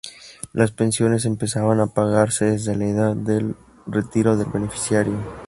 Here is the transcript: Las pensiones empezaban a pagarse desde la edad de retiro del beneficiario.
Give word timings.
Las 0.51 0.71
pensiones 0.71 1.25
empezaban 1.25 1.79
a 1.79 1.85
pagarse 1.85 2.45
desde 2.45 2.75
la 2.75 2.85
edad 2.87 3.15
de 3.15 3.53
retiro 3.85 4.35
del 4.35 4.49
beneficiario. 4.49 5.13